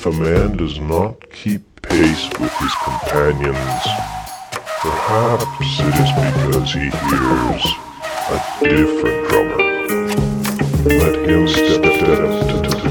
If 0.00 0.06
a 0.06 0.12
man 0.12 0.56
does 0.56 0.80
not 0.80 1.30
keep 1.30 1.60
pace 1.82 2.26
with 2.40 2.50
his 2.54 2.74
companions, 2.82 3.84
perhaps 4.80 5.78
it 5.78 5.94
is 6.00 6.10
because 6.16 6.72
he 6.72 6.88
hears 6.88 7.64
a 8.30 8.38
different 8.62 9.28
drummer. 9.28 9.60
Let 10.88 11.28
him 11.28 11.46
step, 11.46 11.84
step 11.84 12.30
to 12.48 12.56
the 12.62 12.89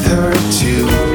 with 0.00 0.12
her 0.12 0.32
too. 0.50 1.09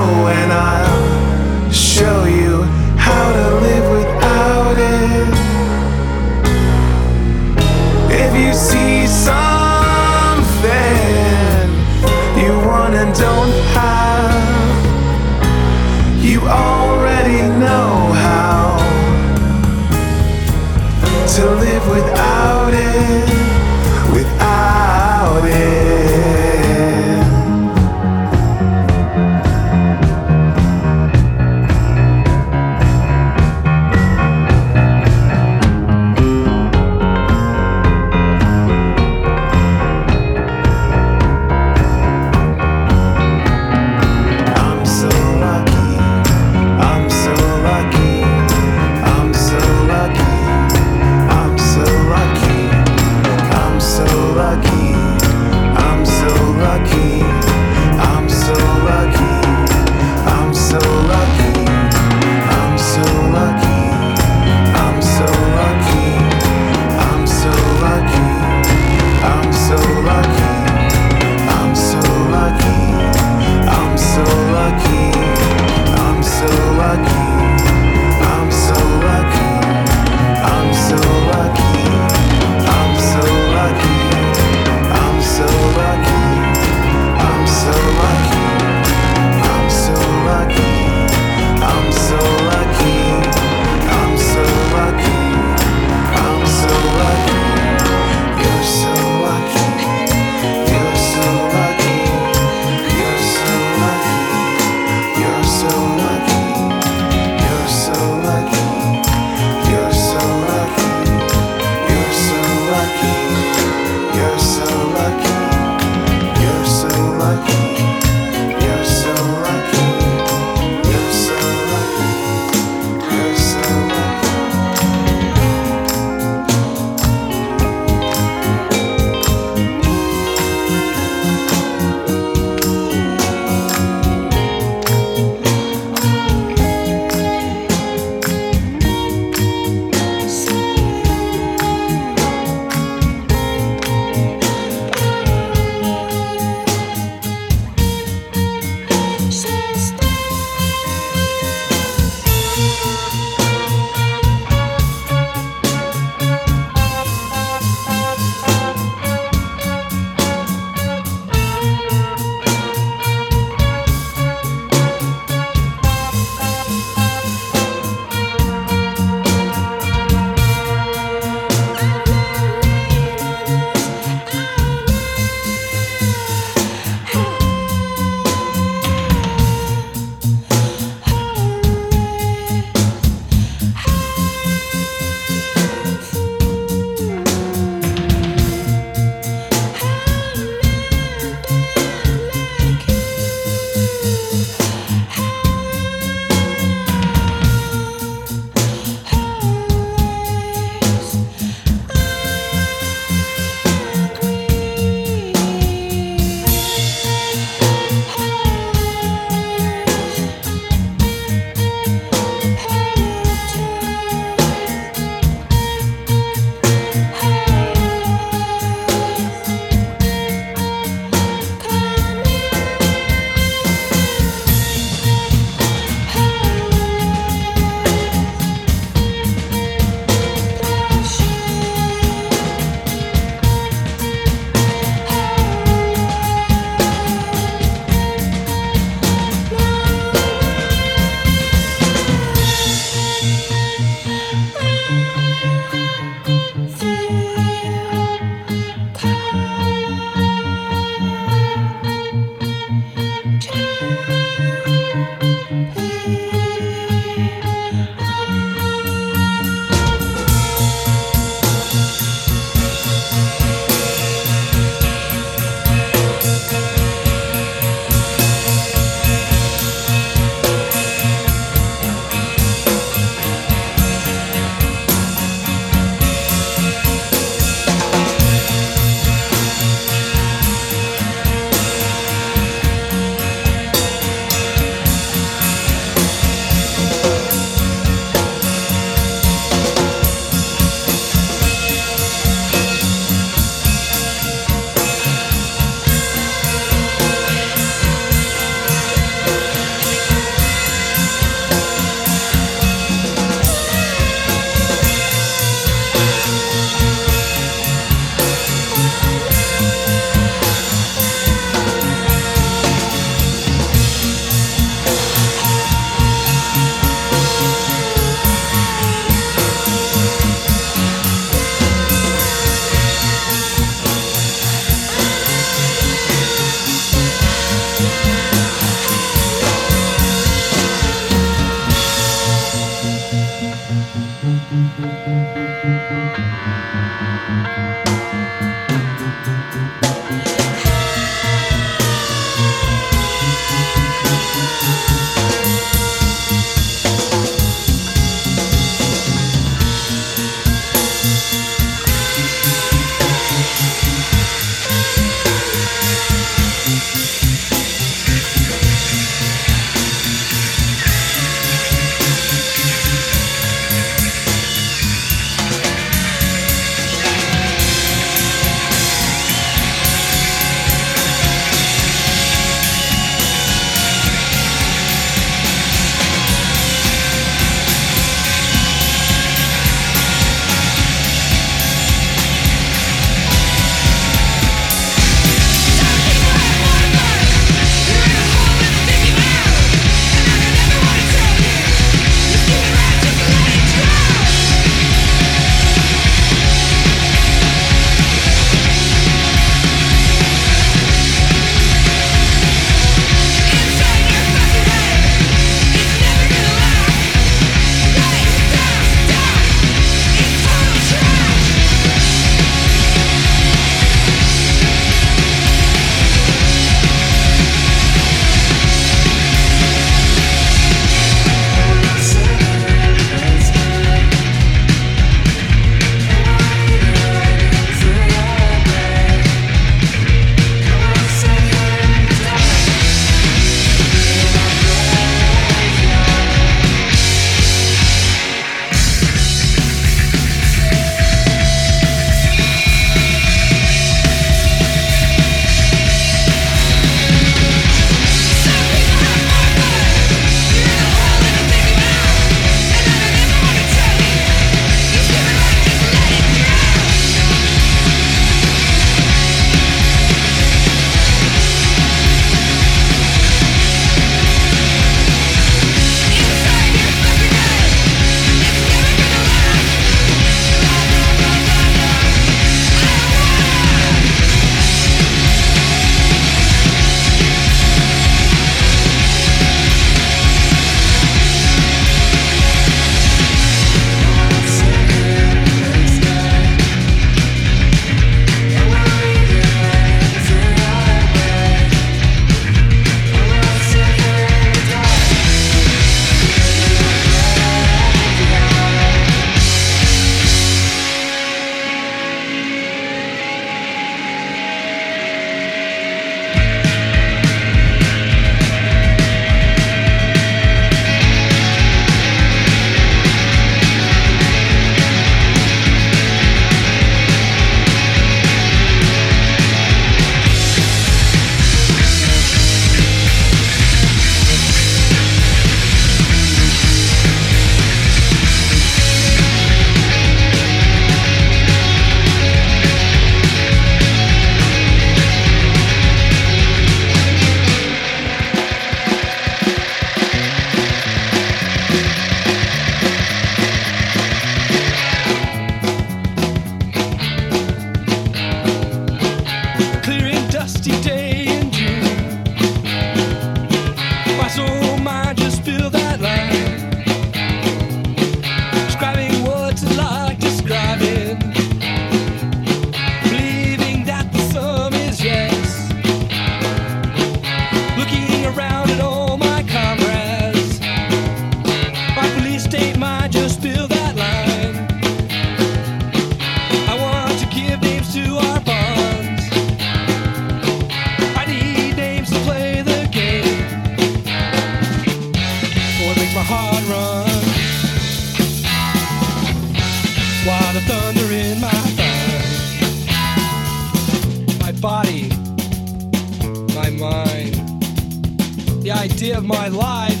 My 599.34 599.48
life 599.48 600.00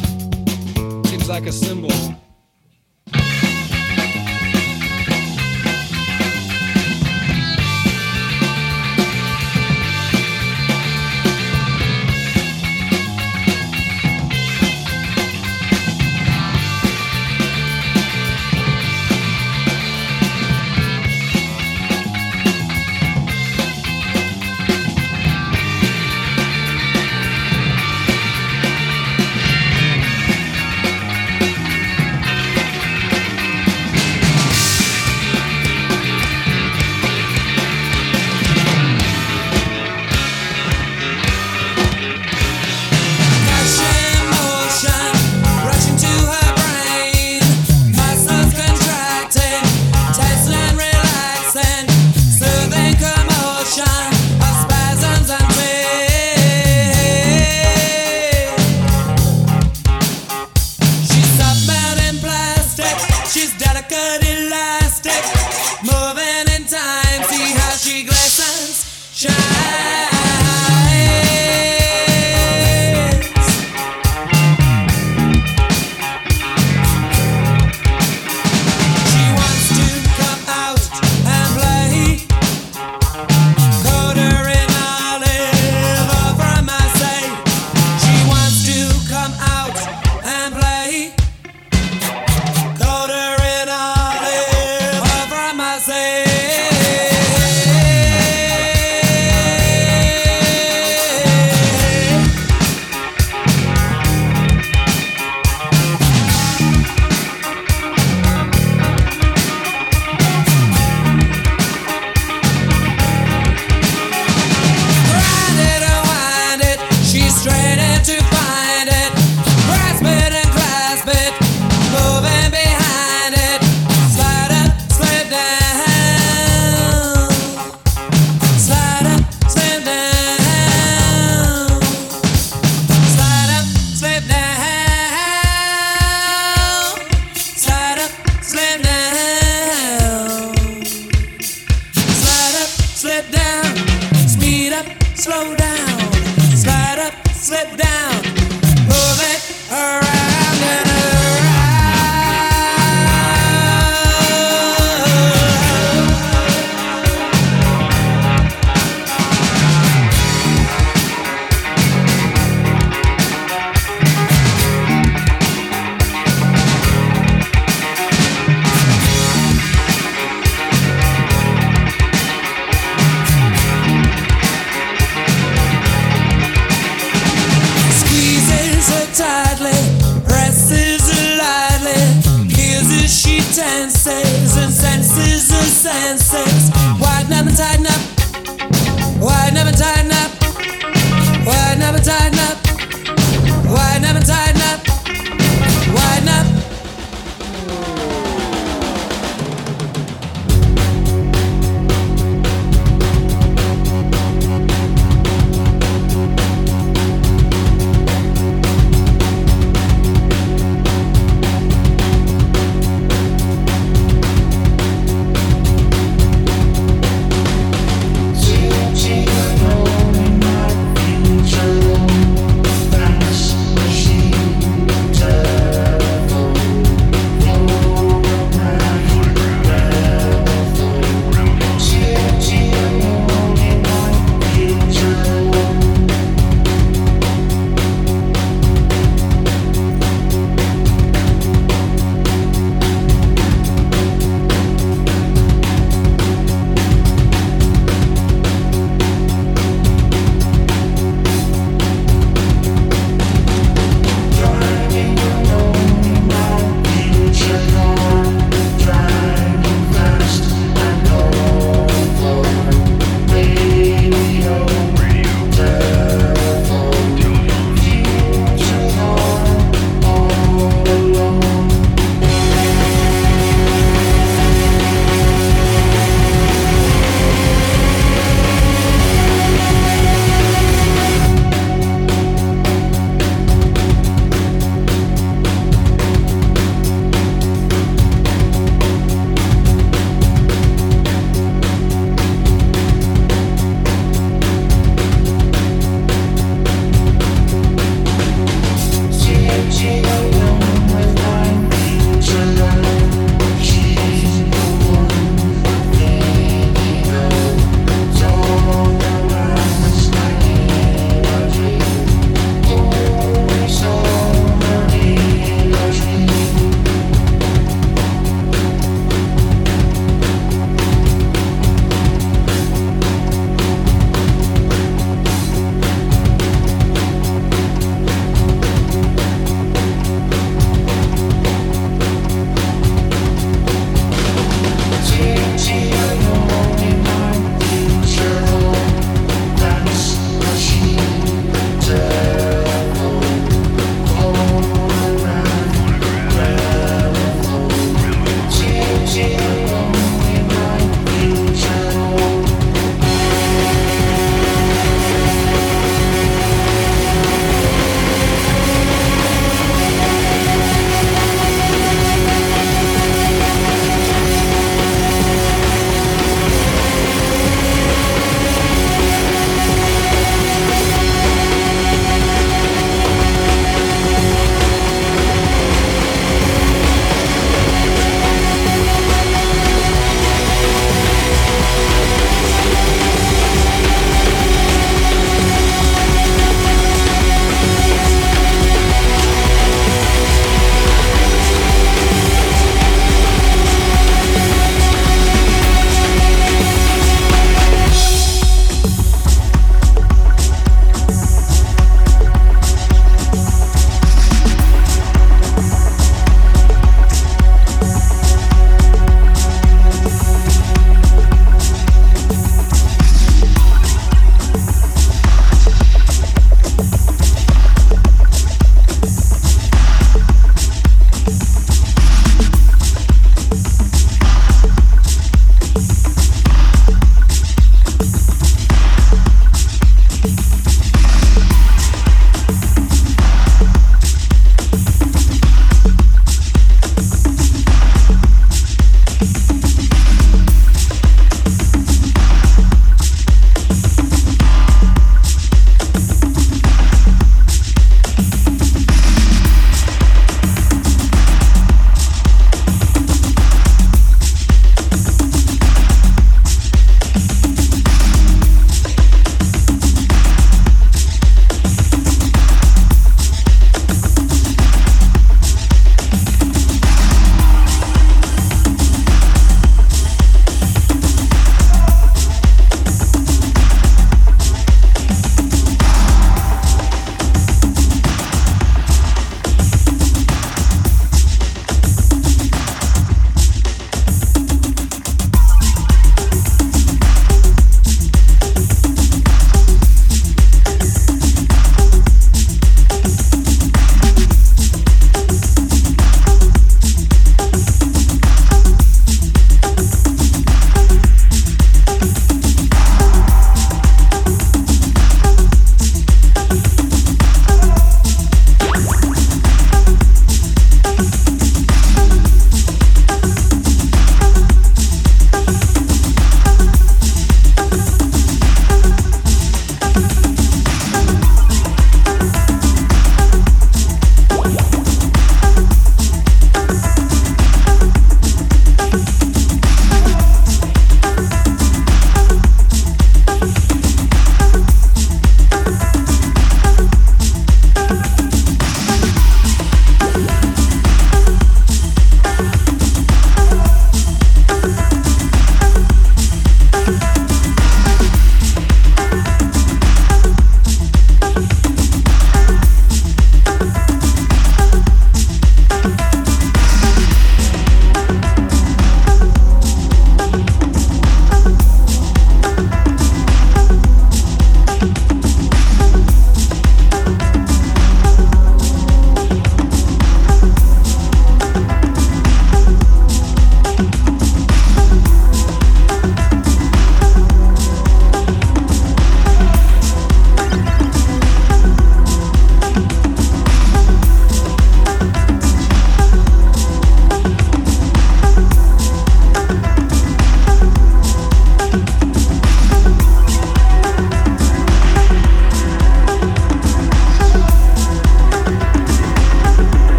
seems 1.06 1.28
like 1.28 1.46
a 1.46 1.52
symbol. 1.52 2.23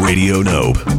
Radio 0.00 0.42
Nope. 0.42 0.93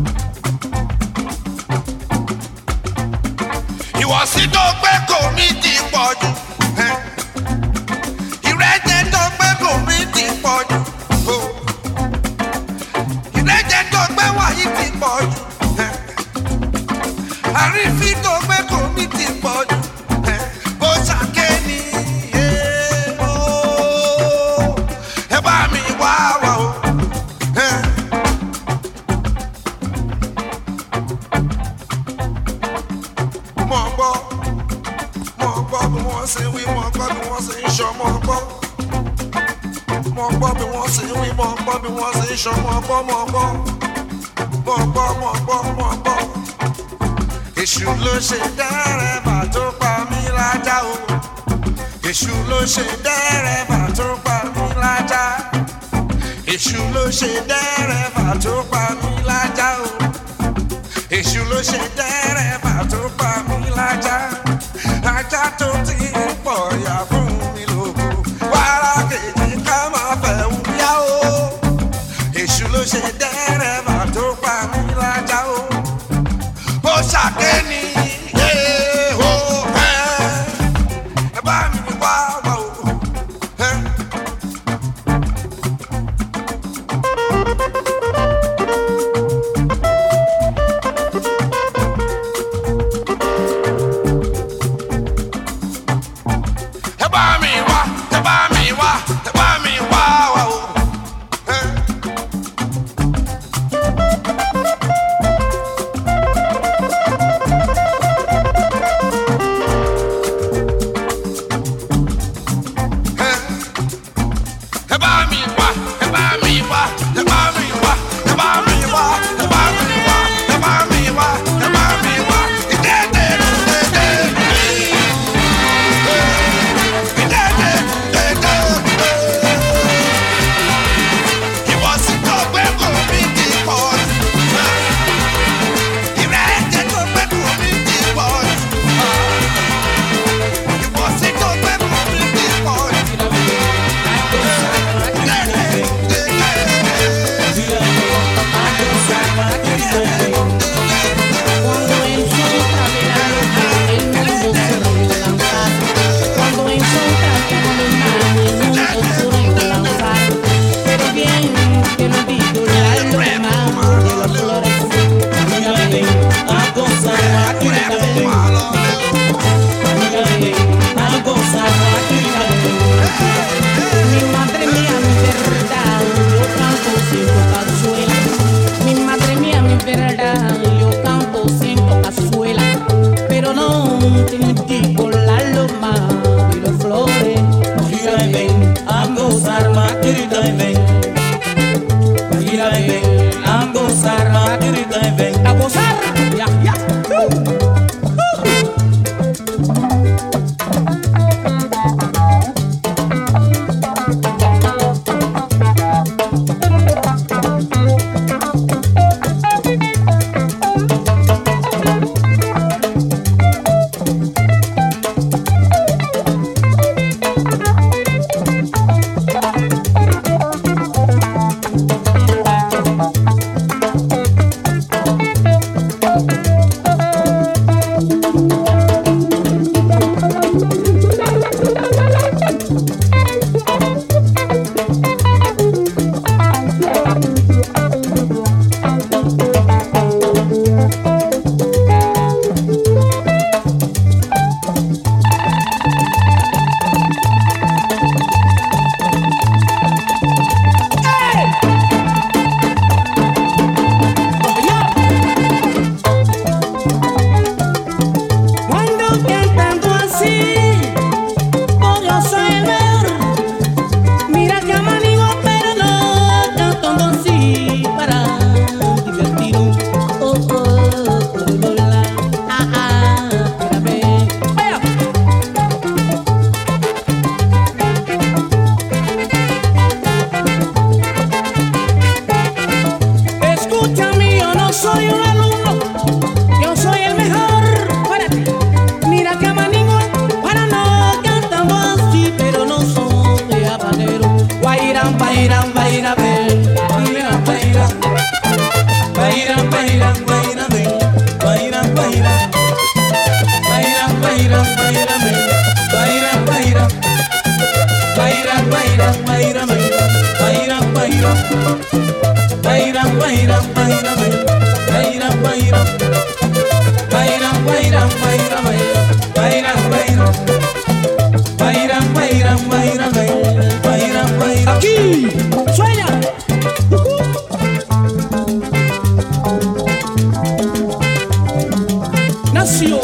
nació. 332.66 333.00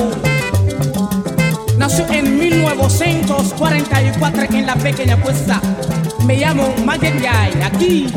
Nació 1.78 2.10
en 2.10 2.40
1944 2.40 4.42
en 4.58 4.66
la 4.66 4.76
pequeña 4.76 5.22
cuesta. 5.22 5.62
Me 6.26 6.38
llamo 6.38 6.74
Magen 6.84 7.22
aquí. 7.64 8.08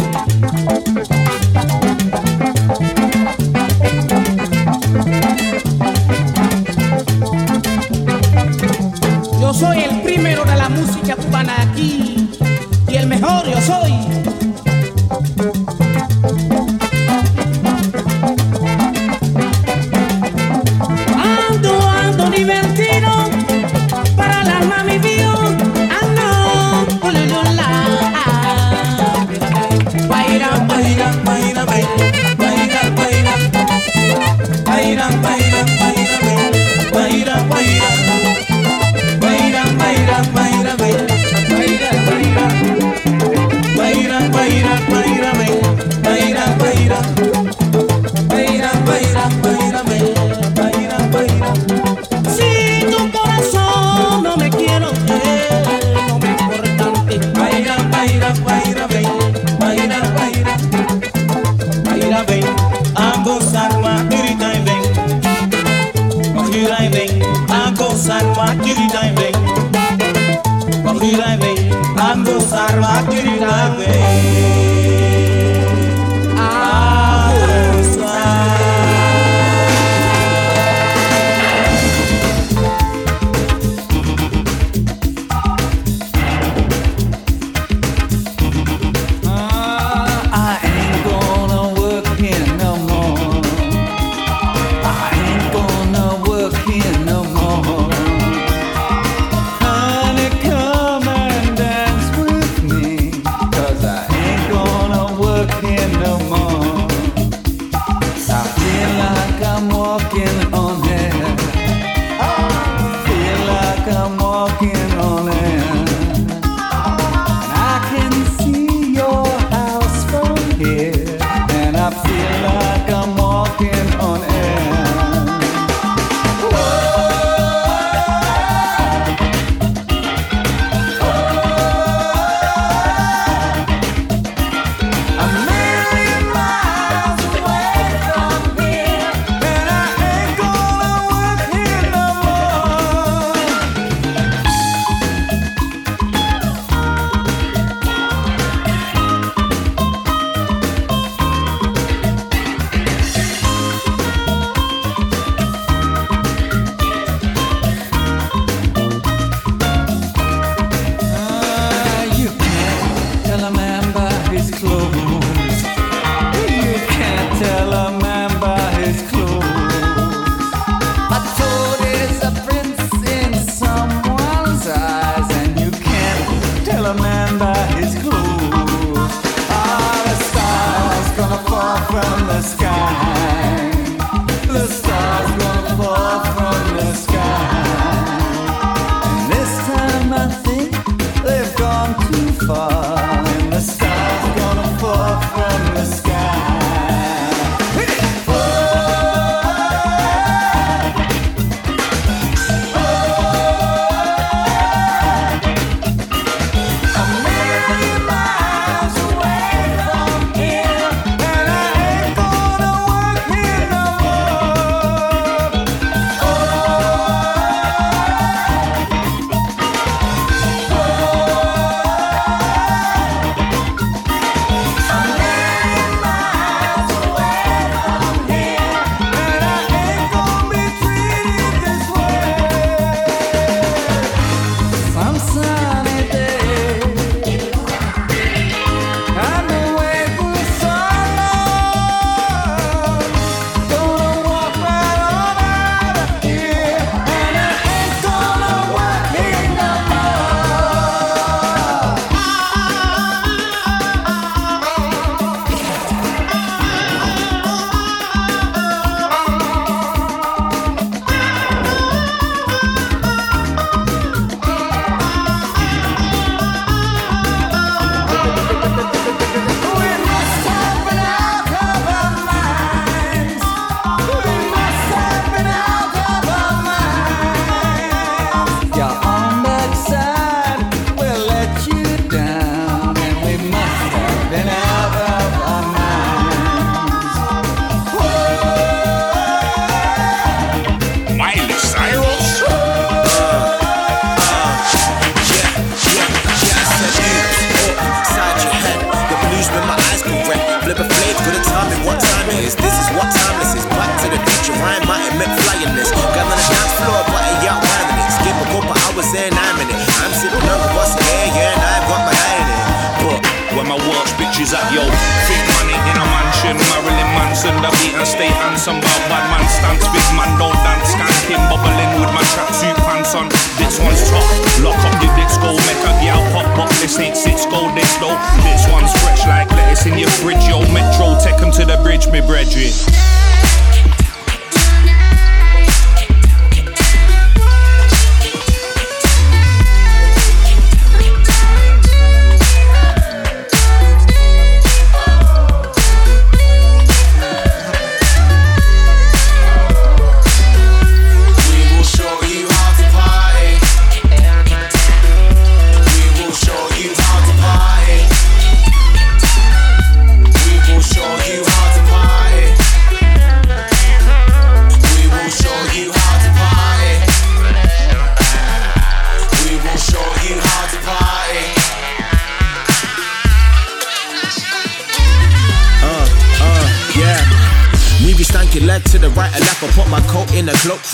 In 329.87 329.99
your 329.99 330.09
fridge, 330.09 330.47
yo. 330.49 330.61
Metro, 330.73 331.19
take 331.19 331.41
'em 331.43 331.51
to 331.53 331.65
the 331.65 331.77
bridge, 331.83 332.07
me 332.09 332.21
brethren. 332.21 332.73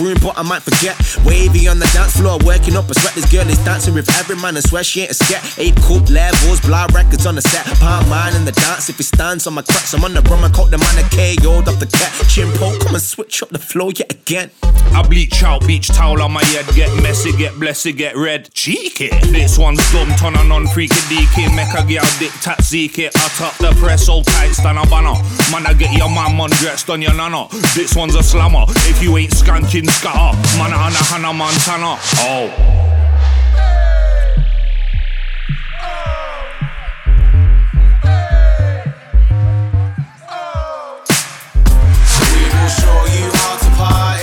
But 0.00 0.38
I 0.38 0.42
might 0.42 0.62
forget. 0.62 0.96
Wavy 1.24 1.68
on 1.68 1.78
the 1.78 1.88
dance 1.92 2.16
floor, 2.16 2.38
working 2.44 2.76
up 2.76 2.88
a 2.88 2.94
sweat. 2.94 3.14
This 3.14 3.30
girl 3.30 3.48
is 3.48 3.62
dancing 3.64 3.94
with 3.94 4.08
every 4.16 4.36
man 4.36 4.56
and 4.56 4.64
swear 4.64 4.82
she 4.82 5.02
ain't 5.02 5.10
a 5.10 5.14
scat. 5.14 5.42
Eight 5.58 5.76
cool 5.82 6.00
levels, 6.08 6.60
blood 6.60 6.92
records 6.94 7.26
on 7.26 7.34
the 7.34 7.42
set. 7.42 7.66
Palm 7.78 8.08
mine 8.08 8.34
in 8.34 8.44
the 8.44 8.52
dance. 8.52 8.88
If 8.88 8.98
it 8.98 9.04
stands 9.04 9.46
on 9.46 9.54
my 9.54 9.62
cracks, 9.62 9.92
I'm 9.92 10.04
on 10.04 10.14
the 10.14 10.22
rum. 10.22 10.44
I 10.44 10.48
coat 10.48 10.70
the 10.70 10.78
man 10.78 10.96
a 10.96 11.04
KO'd 11.12 11.68
up 11.68 11.78
the 11.78 11.86
cat. 11.86 12.12
Chimpo, 12.32 12.80
come 12.80 12.94
and 12.94 13.02
switch 13.02 13.42
up 13.42 13.50
the 13.50 13.58
flow 13.58 13.90
yet 13.90 14.12
again. 14.12 14.50
I 14.92 15.06
bleach 15.06 15.42
out, 15.42 15.66
beach 15.66 15.88
towel 15.88 16.22
on 16.22 16.32
my 16.32 16.44
head, 16.44 16.66
get 16.74 16.90
messy, 17.02 17.32
get 17.32 17.58
blessed, 17.60 17.96
get 17.96 18.16
red. 18.16 18.52
Cheeky. 18.54 19.10
This 19.30 19.58
one's 19.58 19.84
dumb, 19.92 20.08
ton 20.16 20.36
on 20.36 20.48
non 20.48 20.66
freaky 20.68 20.94
deaky. 21.12 21.54
Make 21.54 21.72
a 21.74 21.84
girl 21.86 22.08
dick 22.18 22.32
tat 22.40 22.62
zeke. 22.62 23.10
I 23.14 23.28
top 23.36 23.56
the 23.58 23.76
press, 23.78 24.06
so 24.06 24.22
tight, 24.22 24.52
stand 24.52 24.78
a 24.78 24.86
banner. 24.88 25.14
Man, 25.52 25.66
I 25.66 25.74
get 25.74 25.92
your 25.92 26.08
man, 26.08 26.36
man 26.36 26.50
dressed 26.60 26.88
on 26.88 27.02
your 27.02 27.14
nana. 27.14 27.48
This 27.74 27.94
one's 27.94 28.14
a 28.14 28.22
slammer. 28.22 28.64
If 28.88 29.02
you 29.02 29.16
ain't 29.16 29.32
skanking, 29.32 29.89
Man, 29.90 30.72
I 30.72 30.74
Hannah, 30.78 31.04
Hannah 31.10 31.32
Montana. 31.32 31.98
Oh. 32.20 32.48
Show 42.70 43.00
you 43.16 43.26
how 43.34 43.56
to 43.58 43.70
party. 43.76 44.19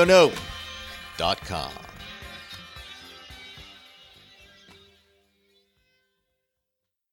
RadioNope.com. 0.00 0.39